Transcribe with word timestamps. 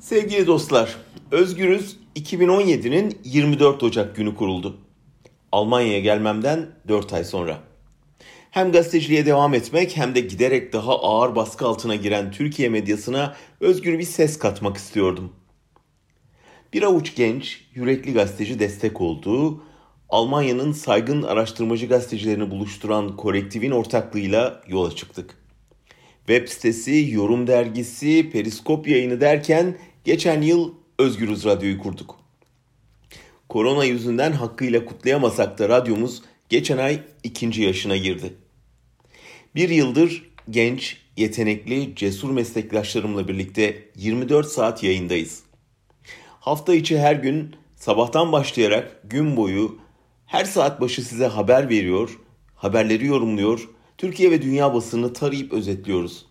Sevgili 0.00 0.46
dostlar, 0.46 0.96
Özgürüz 1.30 1.96
2017'nin 2.16 3.18
24 3.24 3.82
Ocak 3.82 4.16
günü 4.16 4.34
kuruldu. 4.34 4.76
Almanya'ya 5.52 6.00
gelmemden 6.00 6.66
4 6.88 7.12
ay 7.12 7.24
sonra. 7.24 7.58
Hem 8.50 8.72
gazeteciliğe 8.72 9.26
devam 9.26 9.54
etmek 9.54 9.96
hem 9.96 10.14
de 10.14 10.20
giderek 10.20 10.72
daha 10.72 10.98
ağır 11.02 11.36
baskı 11.36 11.66
altına 11.66 11.94
giren 11.94 12.32
Türkiye 12.32 12.68
medyasına 12.68 13.36
özgür 13.60 13.98
bir 13.98 14.04
ses 14.04 14.38
katmak 14.38 14.76
istiyordum. 14.76 15.32
Bir 16.72 16.82
avuç 16.82 17.14
genç, 17.14 17.64
yürekli 17.74 18.12
gazeteci 18.12 18.58
destek 18.58 19.00
oldu. 19.00 19.62
Almanya'nın 20.08 20.72
saygın 20.72 21.22
araştırmacı 21.22 21.86
gazetecilerini 21.86 22.50
buluşturan 22.50 23.16
Korektiv'in 23.16 23.70
ortaklığıyla 23.70 24.62
yola 24.68 24.96
çıktık. 24.96 25.38
Web 26.28 26.48
sitesi, 26.48 27.10
yorum 27.10 27.46
dergisi, 27.46 28.30
periskop 28.30 28.88
yayını 28.88 29.20
derken 29.20 29.76
geçen 30.04 30.42
yıl 30.42 30.74
Özgürüz 30.98 31.44
Radyo'yu 31.44 31.78
kurduk. 31.78 32.18
Korona 33.48 33.84
yüzünden 33.84 34.32
hakkıyla 34.32 34.84
kutlayamasak 34.84 35.58
da 35.58 35.68
radyomuz 35.68 36.22
geçen 36.48 36.78
ay 36.78 37.00
ikinci 37.22 37.62
yaşına 37.62 37.96
girdi. 37.96 38.34
Bir 39.54 39.68
yıldır 39.68 40.30
genç, 40.50 40.96
yetenekli, 41.16 41.96
cesur 41.96 42.30
meslektaşlarımla 42.30 43.28
birlikte 43.28 43.88
24 43.96 44.46
saat 44.46 44.82
yayındayız. 44.82 45.42
Hafta 46.40 46.74
içi 46.74 46.98
her 46.98 47.16
gün 47.16 47.56
sabahtan 47.76 48.32
başlayarak 48.32 49.00
gün 49.04 49.36
boyu 49.36 49.78
her 50.26 50.44
saat 50.44 50.80
başı 50.80 51.02
size 51.02 51.26
haber 51.26 51.68
veriyor, 51.68 52.18
haberleri 52.54 53.06
yorumluyor, 53.06 53.68
Türkiye 53.98 54.30
ve 54.30 54.42
dünya 54.42 54.74
basını 54.74 55.12
tarayıp 55.12 55.52
özetliyoruz. 55.52 56.26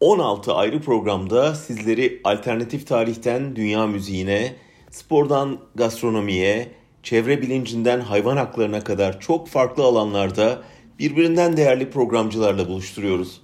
16 0.00 0.54
ayrı 0.54 0.80
programda 0.80 1.54
sizleri 1.54 2.20
alternatif 2.24 2.86
tarihten 2.86 3.56
dünya 3.56 3.86
müziğine, 3.86 4.56
spordan 4.90 5.58
gastronomiye, 5.74 6.72
çevre 7.02 7.42
bilincinden 7.42 8.00
hayvan 8.00 8.36
haklarına 8.36 8.84
kadar 8.84 9.20
çok 9.20 9.48
farklı 9.48 9.82
alanlarda 9.82 10.62
birbirinden 10.98 11.56
değerli 11.56 11.90
programcılarla 11.90 12.68
buluşturuyoruz. 12.68 13.40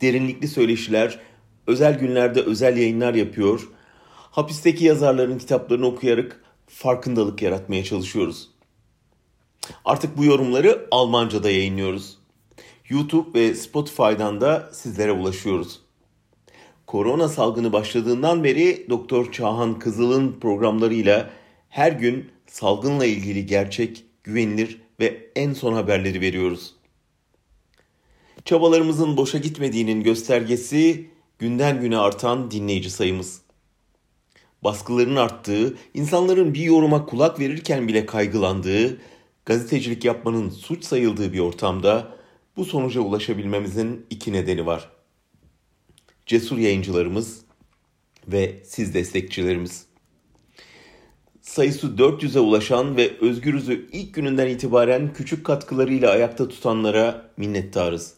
Derinlikli 0.00 0.48
söyleşiler, 0.48 1.18
özel 1.66 1.98
günlerde 1.98 2.40
özel 2.40 2.76
yayınlar 2.76 3.14
yapıyor, 3.14 3.68
hapisteki 4.14 4.84
yazarların 4.84 5.38
kitaplarını 5.38 5.86
okuyarak 5.86 6.44
farkındalık 6.66 7.42
yaratmaya 7.42 7.84
çalışıyoruz. 7.84 8.50
Artık 9.84 10.16
bu 10.16 10.24
yorumları 10.24 10.88
Almanca'da 10.90 11.50
yayınlıyoruz. 11.50 12.18
YouTube 12.88 13.40
ve 13.40 13.54
Spotify'dan 13.54 14.40
da 14.40 14.70
sizlere 14.72 15.12
ulaşıyoruz. 15.12 15.80
Korona 16.86 17.28
salgını 17.28 17.72
başladığından 17.72 18.44
beri 18.44 18.86
Doktor 18.90 19.32
Çağhan 19.32 19.78
Kızıl'ın 19.78 20.40
programlarıyla 20.40 21.30
her 21.68 21.92
gün 21.92 22.30
salgınla 22.46 23.06
ilgili 23.06 23.46
gerçek, 23.46 24.04
güvenilir 24.24 24.80
ve 25.00 25.30
en 25.36 25.52
son 25.52 25.72
haberleri 25.72 26.20
veriyoruz. 26.20 26.74
Çabalarımızın 28.44 29.16
boşa 29.16 29.38
gitmediğinin 29.38 30.02
göstergesi 30.02 31.10
günden 31.38 31.80
güne 31.80 31.98
artan 31.98 32.50
dinleyici 32.50 32.90
sayımız. 32.90 33.40
Baskıların 34.64 35.16
arttığı, 35.16 35.76
insanların 35.94 36.54
bir 36.54 36.60
yoruma 36.60 37.06
kulak 37.06 37.40
verirken 37.40 37.88
bile 37.88 38.06
kaygılandığı, 38.06 39.00
gazetecilik 39.44 40.04
yapmanın 40.04 40.50
suç 40.50 40.84
sayıldığı 40.84 41.32
bir 41.32 41.38
ortamda 41.38 42.15
bu 42.56 42.64
sonuca 42.64 43.00
ulaşabilmemizin 43.00 44.06
iki 44.10 44.32
nedeni 44.32 44.66
var. 44.66 44.88
Cesur 46.26 46.58
yayıncılarımız 46.58 47.40
ve 48.28 48.62
siz 48.64 48.94
destekçilerimiz. 48.94 49.86
Sayısı 51.40 51.86
400'e 51.86 52.40
ulaşan 52.40 52.96
ve 52.96 53.18
Özgürüz'ü 53.20 53.88
ilk 53.92 54.14
gününden 54.14 54.48
itibaren 54.48 55.12
küçük 55.12 55.46
katkılarıyla 55.46 56.10
ayakta 56.10 56.48
tutanlara 56.48 57.30
minnettarız. 57.36 58.14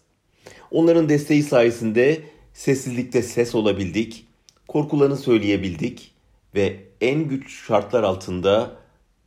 Onların 0.70 1.08
desteği 1.08 1.42
sayesinde 1.42 2.20
sessizlikte 2.54 3.22
ses 3.22 3.54
olabildik, 3.54 4.26
korkularını 4.68 5.16
söyleyebildik 5.16 6.12
ve 6.54 6.76
en 7.00 7.28
güç 7.28 7.66
şartlar 7.66 8.02
altında 8.02 8.76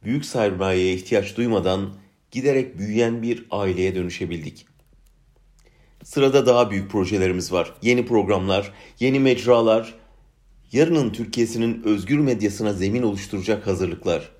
büyük 0.03 0.25
sermayeye 0.25 0.93
ihtiyaç 0.93 1.37
duymadan 1.37 1.93
giderek 2.31 2.77
büyüyen 2.77 3.21
bir 3.21 3.45
aileye 3.51 3.95
dönüşebildik. 3.95 4.70
Sırada 6.03 6.45
daha 6.45 6.71
büyük 6.71 6.91
projelerimiz 6.91 7.51
var. 7.51 7.73
Yeni 7.81 8.05
programlar, 8.05 8.73
yeni 8.99 9.19
mecralar, 9.19 9.95
yarının 10.71 11.09
Türkiye'sinin 11.09 11.83
özgür 11.83 12.19
medyasına 12.19 12.73
zemin 12.73 13.03
oluşturacak 13.03 13.67
hazırlıklar. 13.67 14.31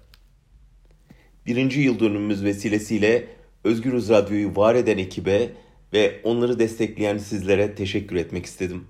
Birinci 1.46 1.80
yıl 1.80 2.00
dönümümüz 2.00 2.44
vesilesiyle 2.44 3.28
Özgürüz 3.64 4.10
Radyo'yu 4.10 4.56
var 4.56 4.76
eden 4.76 4.98
ekibe 4.98 5.50
ve 5.94 6.22
onları 6.24 6.60
destekleyen 6.60 7.18
sizlere 7.18 7.76
teşekkür 7.76 8.16
etmek 8.16 8.46
istedim. 8.46 8.88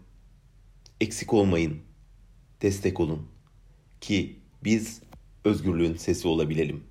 Eksik 1.01 1.33
olmayın, 1.33 1.77
destek 2.61 2.99
olun 2.99 3.27
ki 4.01 4.39
biz 4.63 5.01
özgürlüğün 5.45 5.95
sesi 5.95 6.27
olabilelim. 6.27 6.83